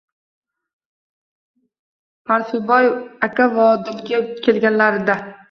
[2.31, 2.91] Parfiboy
[3.29, 5.21] aka Vodilga kelganlarida: